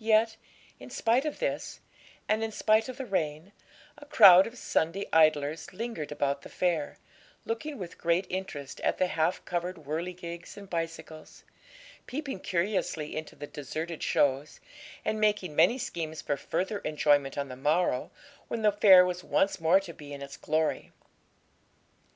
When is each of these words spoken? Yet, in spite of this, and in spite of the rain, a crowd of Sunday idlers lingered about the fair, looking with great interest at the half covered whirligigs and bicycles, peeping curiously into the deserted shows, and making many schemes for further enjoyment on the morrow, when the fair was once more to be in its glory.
Yet, 0.00 0.36
in 0.80 0.90
spite 0.90 1.24
of 1.24 1.38
this, 1.38 1.78
and 2.28 2.42
in 2.42 2.50
spite 2.50 2.88
of 2.88 2.96
the 2.96 3.06
rain, 3.06 3.52
a 3.96 4.04
crowd 4.04 4.48
of 4.48 4.58
Sunday 4.58 5.06
idlers 5.12 5.72
lingered 5.72 6.10
about 6.10 6.42
the 6.42 6.48
fair, 6.48 6.98
looking 7.44 7.78
with 7.78 7.96
great 7.96 8.26
interest 8.30 8.80
at 8.80 8.98
the 8.98 9.06
half 9.06 9.44
covered 9.44 9.76
whirligigs 9.76 10.56
and 10.56 10.68
bicycles, 10.68 11.44
peeping 12.08 12.40
curiously 12.40 13.16
into 13.16 13.36
the 13.36 13.46
deserted 13.46 14.02
shows, 14.02 14.58
and 15.04 15.20
making 15.20 15.54
many 15.54 15.78
schemes 15.78 16.20
for 16.20 16.36
further 16.36 16.80
enjoyment 16.80 17.38
on 17.38 17.46
the 17.46 17.54
morrow, 17.54 18.10
when 18.48 18.62
the 18.62 18.72
fair 18.72 19.06
was 19.06 19.22
once 19.22 19.60
more 19.60 19.78
to 19.78 19.92
be 19.94 20.12
in 20.12 20.20
its 20.20 20.36
glory. 20.36 20.90